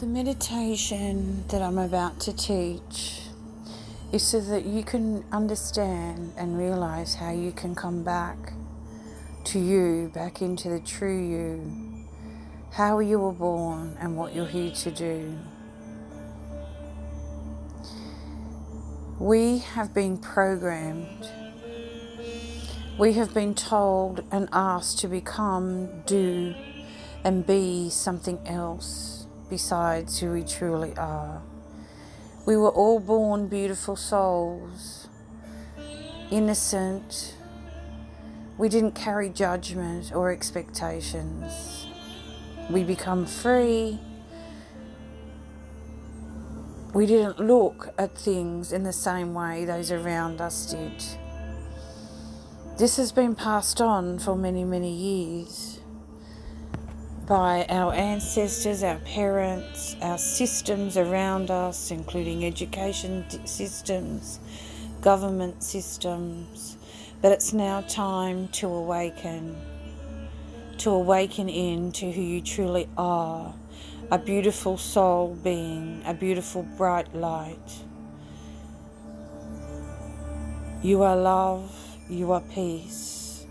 [0.00, 3.20] The meditation that I'm about to teach
[4.12, 8.54] is so that you can understand and realize how you can come back
[9.44, 12.06] to you, back into the true you,
[12.72, 15.38] how you were born and what you're here to do.
[19.18, 21.28] We have been programmed.
[22.98, 26.54] We have been told and asked to become, do,
[27.22, 29.19] and be something else
[29.50, 31.42] besides who we truly are.
[32.46, 35.08] We were all born beautiful souls,
[36.30, 37.36] innocent.
[38.56, 41.86] We didn't carry judgment or expectations.
[42.70, 43.98] We become free
[46.92, 51.04] we didn't look at things in the same way those around us did.
[52.78, 55.79] This has been passed on for many, many years
[57.30, 64.40] by our ancestors, our parents, our systems around us, including education systems,
[65.00, 66.76] government systems.
[67.22, 69.56] But it's now time to awaken,
[70.78, 73.54] to awaken into who you truly are
[74.10, 77.84] a beautiful soul being, a beautiful bright light.
[80.82, 81.72] You are love,
[82.08, 83.46] you are peace,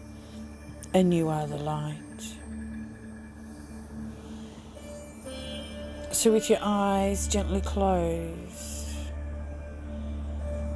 [0.94, 2.09] and you are the light.
[6.12, 8.96] So, with your eyes gently closed,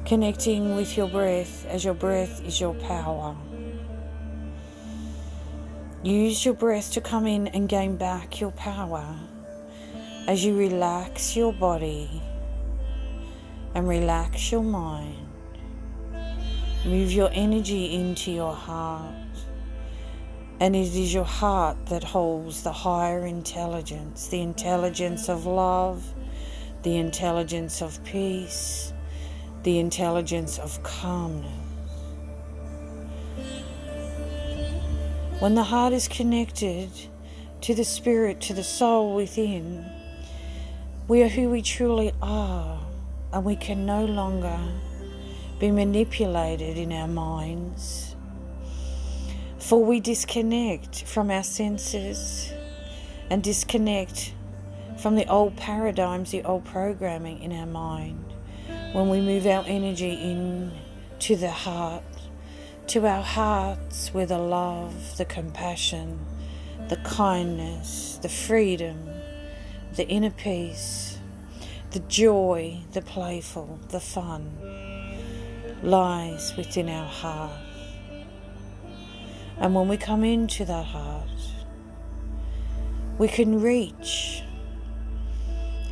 [0.06, 3.34] connecting with your breath as your breath is your power.
[6.04, 9.04] Use your breath to come in and gain back your power
[10.28, 12.22] as you relax your body
[13.74, 15.26] and relax your mind,
[16.86, 19.23] move your energy into your heart.
[20.60, 26.14] And it is your heart that holds the higher intelligence, the intelligence of love,
[26.82, 28.92] the intelligence of peace,
[29.64, 31.50] the intelligence of calmness.
[35.40, 36.90] When the heart is connected
[37.62, 39.84] to the spirit, to the soul within,
[41.08, 42.78] we are who we truly are,
[43.32, 44.58] and we can no longer
[45.58, 48.13] be manipulated in our minds.
[49.64, 52.52] For we disconnect from our senses
[53.30, 54.34] and disconnect
[54.98, 58.30] from the old paradigms, the old programming in our mind.
[58.92, 60.70] When we move our energy in
[61.20, 62.04] to the heart,
[62.88, 66.18] to our hearts where the love, the compassion,
[66.90, 69.08] the kindness, the freedom,
[69.96, 71.18] the inner peace,
[71.92, 74.58] the joy, the playful, the fun
[75.82, 77.63] lies within our heart.
[79.58, 81.28] And when we come into that heart,
[83.18, 84.42] we can reach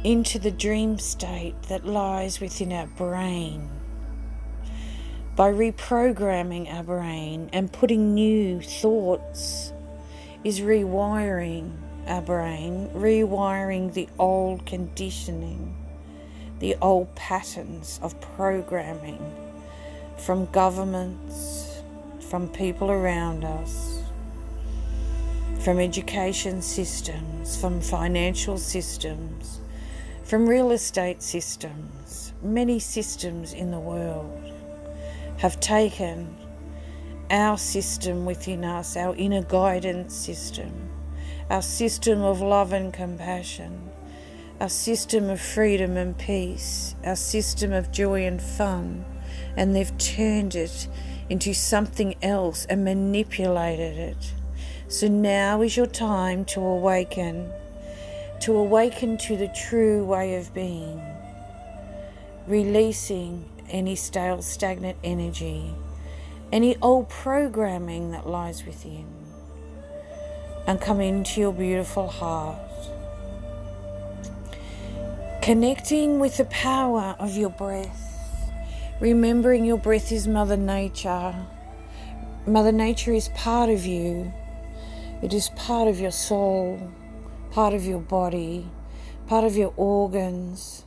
[0.02, 3.68] into the dream state that lies within our brain.
[5.36, 9.72] By reprogramming our brain and putting new thoughts
[10.44, 11.72] is rewiring
[12.06, 15.74] our brain, rewiring the old conditioning,
[16.58, 19.34] the old patterns of programming
[20.18, 21.61] from governments,
[22.32, 24.00] from people around us,
[25.60, 29.60] from education systems, from financial systems,
[30.24, 32.32] from real estate systems.
[32.42, 34.50] Many systems in the world
[35.40, 36.34] have taken
[37.28, 40.88] our system within us, our inner guidance system
[41.50, 43.90] our system of love and compassion,
[44.58, 49.04] our system of freedom and peace, our system of joy and fun,
[49.54, 50.88] and they've turned it
[51.28, 54.32] into something else and manipulated it.
[54.88, 57.50] So now is your time to awaken,
[58.40, 61.02] to awaken to the true way of being,
[62.46, 65.74] releasing any stale, stagnant energy,
[66.52, 69.06] any old programming that lies within
[70.66, 72.58] and come into your beautiful heart.
[75.42, 78.11] Connecting with the power of your breath,
[79.02, 81.34] remembering your breath is Mother Nature.
[82.46, 84.32] Mother Nature is part of you,
[85.20, 86.78] it is part of your soul,
[87.50, 88.64] part of your body,
[89.26, 90.84] part of your organs,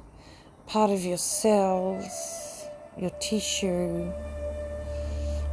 [0.66, 2.66] part of your cells,
[2.98, 4.10] your tissue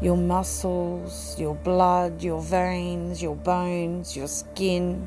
[0.00, 5.06] your muscles, your blood, your veins, your bones, your skin,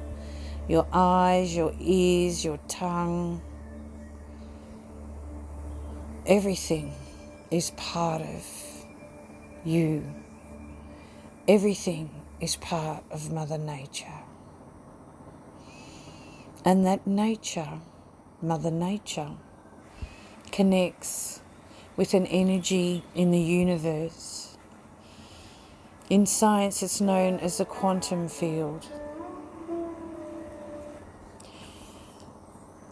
[0.70, 3.42] your eyes, your ears, your tongue.
[6.26, 6.94] Everything
[7.52, 8.46] is part of
[9.64, 10.04] you.
[11.48, 12.10] Everything
[12.40, 14.22] is part of Mother Nature.
[16.64, 17.80] And that nature
[18.42, 19.32] Mother Nature,
[20.52, 21.42] connects
[21.96, 24.58] with an energy in the universe.
[26.10, 28.88] In science, it's known as the quantum field.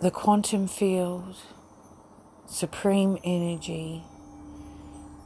[0.01, 1.35] The quantum field,
[2.47, 4.03] supreme energy,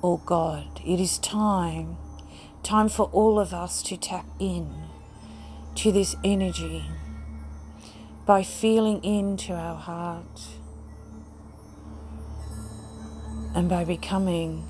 [0.01, 0.81] or God.
[0.85, 1.97] It is time,
[2.63, 4.73] time for all of us to tap in
[5.75, 6.85] to this energy
[8.25, 10.41] by feeling into our heart
[13.55, 14.67] and by becoming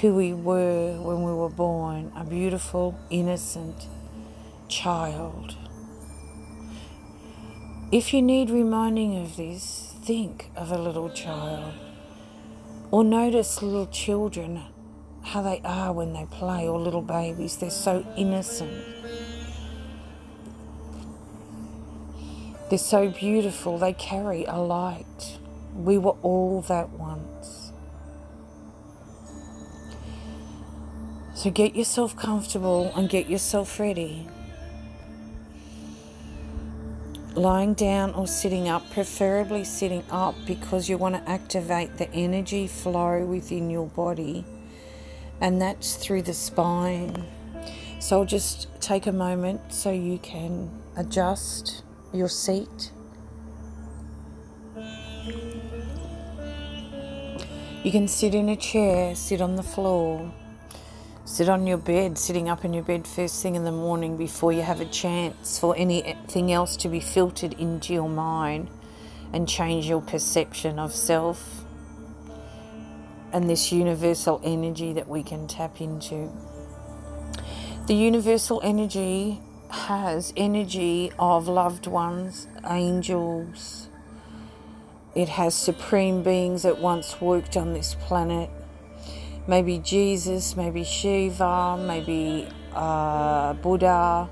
[0.00, 3.86] who we were when we were born a beautiful, innocent
[4.68, 5.56] child.
[7.92, 11.74] If you need reminding of this, think of a little child
[12.90, 14.62] or notice little children,
[15.22, 17.56] how they are when they play, or little babies.
[17.56, 18.84] They're so innocent.
[22.68, 23.78] They're so beautiful.
[23.78, 25.38] They carry a light.
[25.74, 27.72] We were all that once.
[31.34, 34.28] So get yourself comfortable and get yourself ready.
[37.34, 42.66] Lying down or sitting up, preferably sitting up because you want to activate the energy
[42.66, 44.44] flow within your body,
[45.40, 47.24] and that's through the spine.
[48.00, 51.82] So I'll just take a moment so you can adjust
[52.12, 52.90] your seat.
[57.82, 60.32] You can sit in a chair, sit on the floor.
[61.30, 64.52] Sit on your bed, sitting up in your bed first thing in the morning before
[64.52, 68.68] you have a chance for anything else to be filtered into your mind
[69.32, 71.64] and change your perception of self
[73.32, 76.32] and this universal energy that we can tap into.
[77.86, 83.88] The universal energy has energy of loved ones, angels.
[85.14, 88.50] It has supreme beings that once worked on this planet
[89.50, 94.30] maybe Jesus, maybe Shiva, maybe uh, Buddha.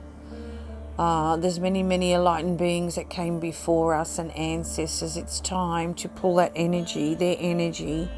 [0.97, 5.17] Uh, there's many, many enlightened beings that came before us and ancestors.
[5.17, 8.09] It's time to pull that energy, their energy,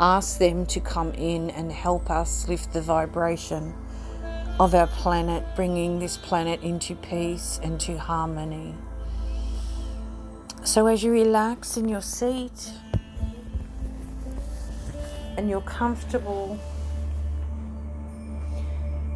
[0.00, 3.74] ask them to come in and help us lift the vibration
[4.58, 8.74] of our planet, bringing this planet into peace and to harmony.
[10.64, 12.72] So, as you relax in your seat,
[15.38, 16.58] and you're comfortable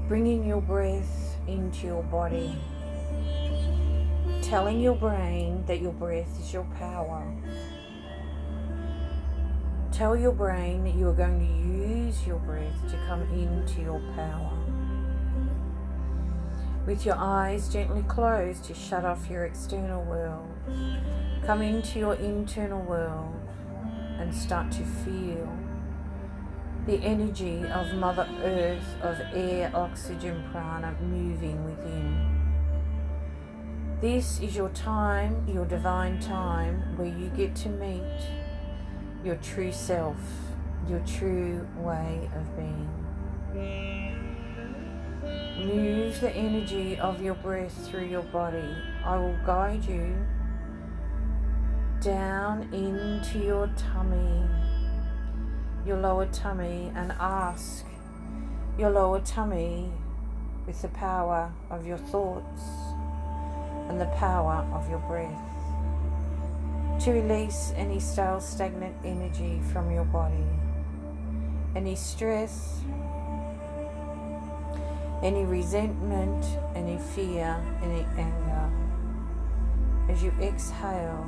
[0.06, 2.54] bringing your breath into your body,
[4.40, 7.26] telling your brain that your breath is your power.
[9.90, 14.00] Tell your brain that you are going to use your breath to come into your
[14.14, 14.56] power.
[16.86, 20.48] With your eyes gently closed to shut off your external world,
[21.44, 23.34] come into your internal world
[24.20, 25.61] and start to feel
[26.86, 32.40] the energy of Mother Earth, of air, oxygen, prana moving within.
[34.00, 38.26] This is your time, your divine time, where you get to meet
[39.24, 40.16] your true self,
[40.88, 42.90] your true way of being.
[45.64, 48.74] Move the energy of your breath through your body.
[49.04, 50.16] I will guide you
[52.00, 54.48] down into your tummy
[55.86, 57.84] your lower tummy and ask
[58.78, 59.90] your lower tummy
[60.66, 62.62] with the power of your thoughts
[63.88, 65.52] and the power of your breath
[67.02, 70.46] to release any stale, stagnant energy from your body,
[71.74, 72.80] any stress,
[75.22, 76.44] any resentment,
[76.76, 78.70] any fear, any anger.
[80.08, 81.26] As you exhale,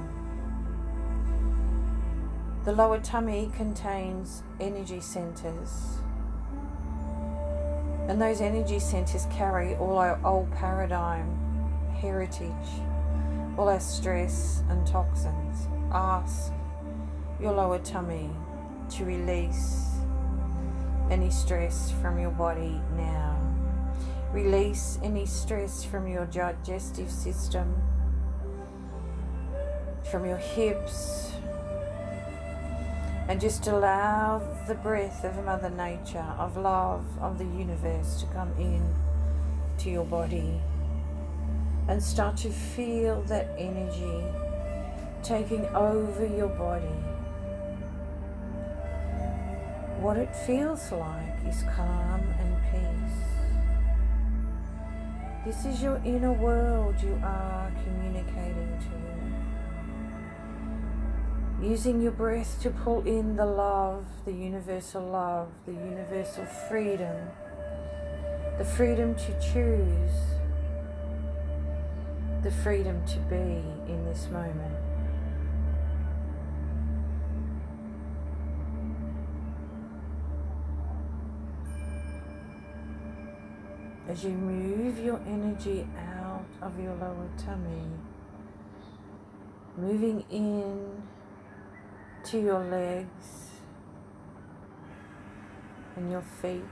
[2.65, 5.99] the lower tummy contains energy centers.
[8.09, 11.29] And those energy centers carry all our old paradigm,
[12.01, 12.51] heritage,
[13.59, 15.69] all our stress and toxins.
[15.93, 16.53] Ask
[17.39, 18.31] your lower tummy
[18.91, 19.91] to release
[21.11, 23.39] any stress from your body now.
[24.33, 27.75] Release any stress from your digestive system,
[30.11, 31.35] from your hips,
[33.29, 38.53] and just allow the breath of Mother Nature, of love, of the universe to come
[38.59, 38.95] in
[39.79, 40.61] to your body
[41.89, 44.25] and start to feel that energy
[45.23, 46.85] taking over your body.
[50.01, 53.25] What it feels like is calm and peace.
[55.47, 59.54] This is your inner world you are communicating to.
[61.63, 67.31] Using your breath to pull in the love, the universal love, the universal freedom,
[68.59, 70.13] the freedom to choose,
[72.43, 74.75] the freedom to be in this moment.
[84.07, 87.89] As you move your energy out of your lower tummy,
[89.79, 91.03] moving in
[92.35, 93.51] to your legs
[95.95, 96.65] and your feet.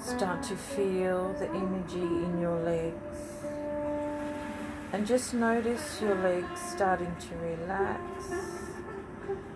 [0.00, 3.18] Start to feel the energy in your legs.
[4.92, 8.00] And just notice your legs starting to relax.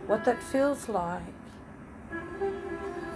[0.06, 1.34] What that feels like,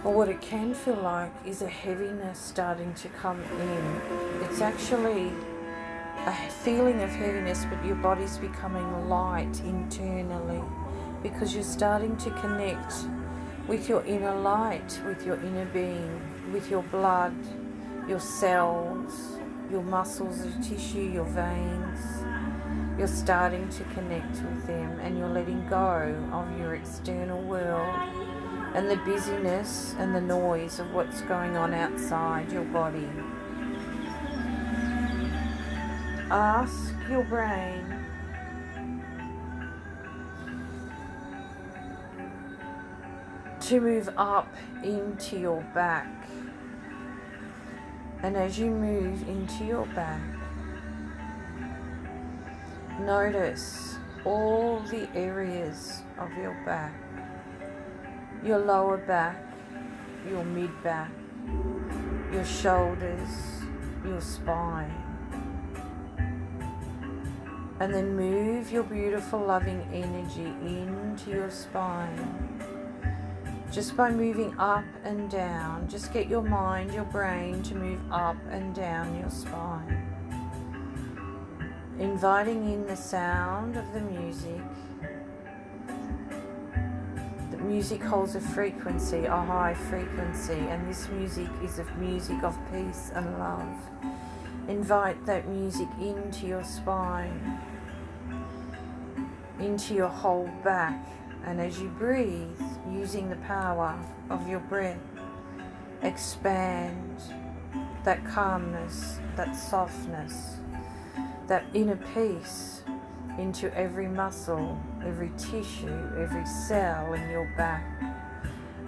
[0.03, 4.01] or what it can feel like, is a heaviness starting to come in.
[4.43, 5.31] It's actually
[6.27, 10.63] a feeling of heaviness, but your body's becoming light internally
[11.23, 12.93] because you're starting to connect
[13.67, 16.21] with your inner light, with your inner being,
[16.53, 17.35] with your blood,
[18.09, 19.39] your cells,
[19.71, 22.01] your muscles, your tissue, your veins.
[22.99, 27.97] You're starting to connect with them and you're letting go of your external world
[28.75, 33.09] and the busyness and the noise of what's going on outside your body.
[36.31, 38.07] Ask your brain
[43.61, 46.09] to move up into your back.
[48.23, 50.23] And as you move into your back,
[53.01, 56.93] notice all the areas of your back
[58.43, 59.37] your lower back,
[60.29, 61.11] your mid back,
[62.33, 63.29] your shoulders,
[64.05, 65.10] your spine.
[67.81, 72.61] And then move your beautiful loving energy into your spine
[73.73, 78.37] just by moving up and down, just get your mind, your brain to move up
[78.51, 80.09] and down your spine.
[82.01, 84.61] Inviting in the sound of the music.
[87.53, 92.59] The music holds a frequency, a high frequency, and this music is a music of
[92.73, 93.77] peace and love.
[94.71, 97.61] Invite that music into your spine,
[99.59, 101.09] into your whole back
[101.45, 103.99] and as you breathe, using the power
[104.31, 105.01] of your breath,
[106.03, 107.21] expand
[108.05, 110.59] that calmness, that softness,
[111.49, 112.85] that inner peace
[113.39, 118.10] into every muscle, every tissue, every cell in your back.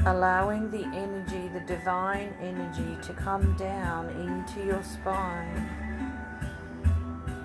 [0.04, 5.68] Allowing the energy, the divine energy, to come down into your spine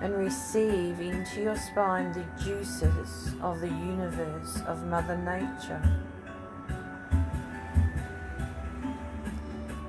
[0.02, 5.80] and receive into your spine the juices of the universe of Mother Nature.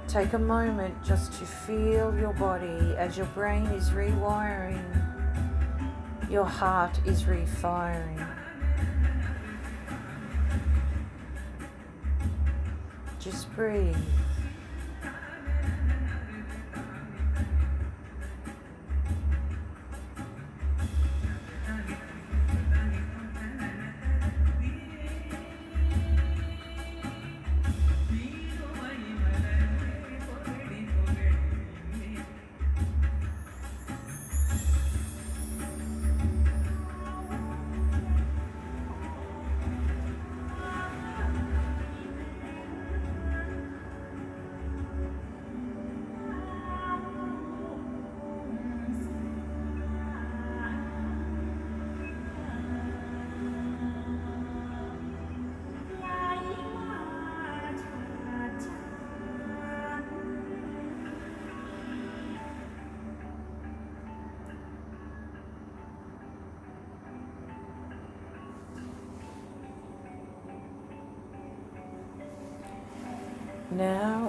[0.07, 4.85] Take a moment just to feel your body as your brain is rewiring,
[6.29, 8.28] your heart is refiring.
[13.29, 13.95] Just breathe.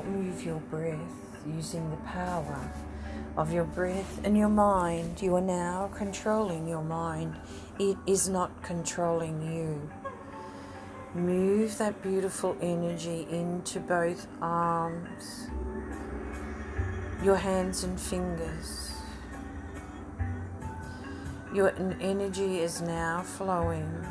[0.01, 0.99] Now move your breath
[1.47, 2.73] using the power
[3.37, 5.21] of your breath and your mind.
[5.21, 7.37] You are now controlling your mind,
[7.79, 9.91] it is not controlling you.
[11.15, 15.49] Move that beautiful energy into both arms,
[17.23, 18.93] your hands and fingers.
[21.53, 24.07] Your energy is now flowing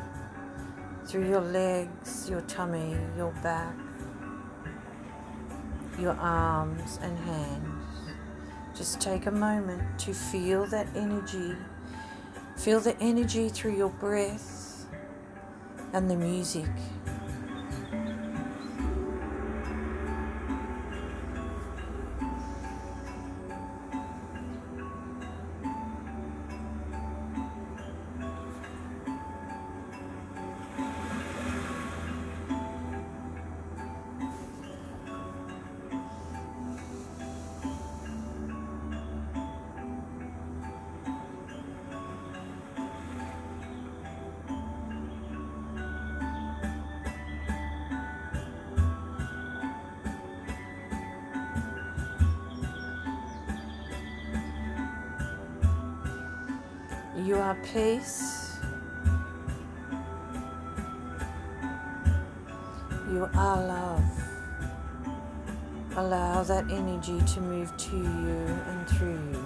[1.05, 3.74] through your legs, your tummy, your back,
[5.99, 7.85] your arms and hands.
[8.75, 11.55] Just take a moment to feel that energy.
[12.57, 14.85] Feel the energy through your breath
[15.93, 16.69] and the music.
[57.29, 58.57] You are peace.
[63.12, 64.03] You are love.
[65.95, 69.45] Allow that energy to move to you and through you.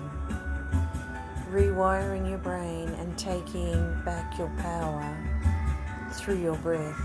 [1.51, 5.03] Rewiring your brain and taking back your power
[6.13, 6.95] through your breath.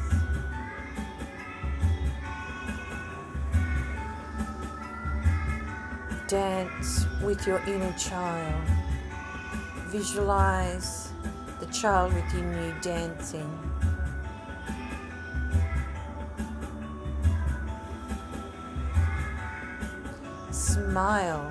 [6.28, 8.77] Dance with your inner child.
[9.90, 11.12] Visualize
[11.61, 13.50] the child within you dancing.
[20.50, 21.50] Smile.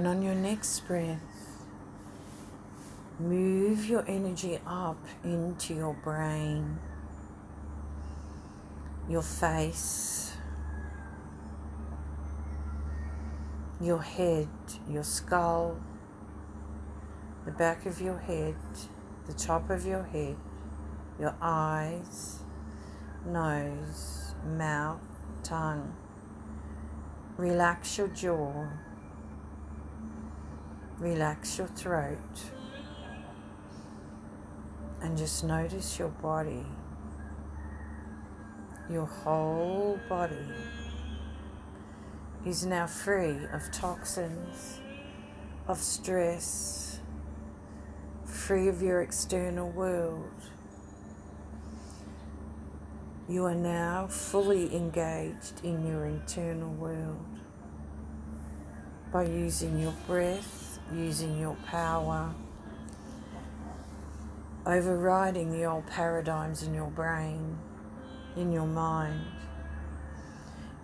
[0.00, 1.20] And on your next breath,
[3.18, 6.78] move your energy up into your brain,
[9.10, 10.32] your face,
[13.78, 14.48] your head,
[14.88, 15.78] your skull,
[17.44, 18.56] the back of your head,
[19.26, 20.38] the top of your head,
[21.18, 22.38] your eyes,
[23.26, 25.02] nose, mouth,
[25.42, 25.94] tongue.
[27.36, 28.66] Relax your jaw.
[31.00, 32.18] Relax your throat
[35.00, 36.66] and just notice your body,
[38.90, 40.36] your whole body
[42.44, 44.78] is now free of toxins,
[45.68, 47.00] of stress,
[48.26, 50.30] free of your external world.
[53.26, 57.24] You are now fully engaged in your internal world
[59.10, 62.34] by using your breath using your power,
[64.66, 67.58] overriding the old paradigms in your brain,
[68.36, 69.24] in your mind.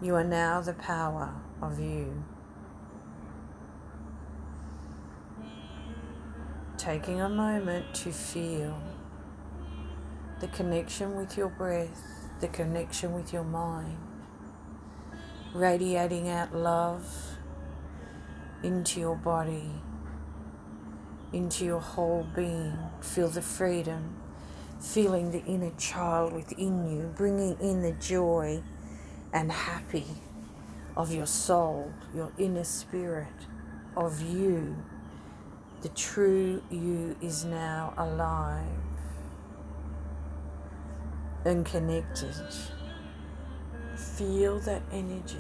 [0.01, 2.23] You are now the power of you.
[6.77, 8.81] Taking a moment to feel
[10.40, 13.97] the connection with your breath, the connection with your mind,
[15.55, 17.37] radiating out love
[18.62, 19.71] into your body
[21.37, 22.79] into your whole being.
[23.03, 24.16] Feel the freedom,
[24.81, 28.62] feeling the inner child within you, bringing in the joy
[29.35, 30.07] and happy
[30.96, 33.27] of your soul, your inner spirit,
[33.96, 34.77] of you.
[35.83, 38.64] The true you is now alive
[41.44, 42.35] and connected.
[43.94, 45.37] Feel that energy.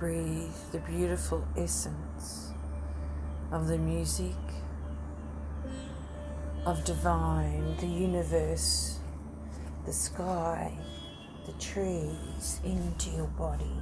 [0.00, 2.54] Breathe the beautiful essence
[3.52, 4.32] of the music
[6.64, 8.98] of divine, the universe,
[9.84, 10.72] the sky,
[11.44, 13.76] the trees into your body.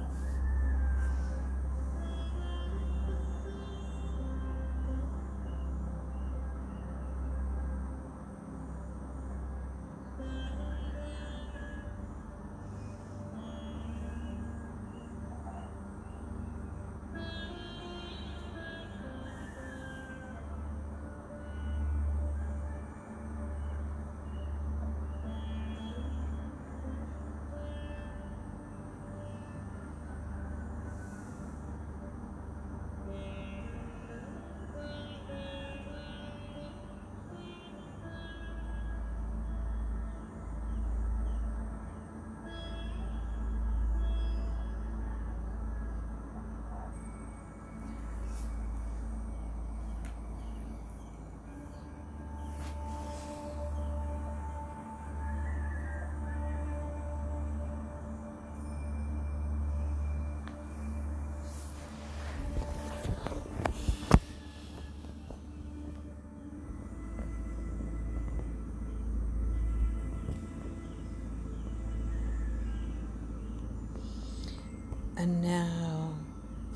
[75.29, 76.15] Now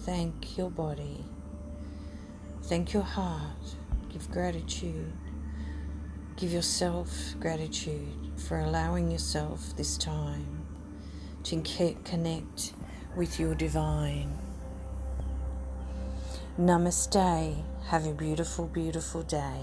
[0.02, 1.26] thank your body.
[2.66, 3.76] Thank your heart.
[4.10, 5.12] Give gratitude.
[6.38, 10.68] Give yourself gratitude for allowing yourself this time
[11.46, 11.62] to
[12.06, 12.74] connect
[13.18, 14.38] with your divine.
[16.60, 17.64] Namaste.
[17.88, 19.62] Have a beautiful, beautiful day.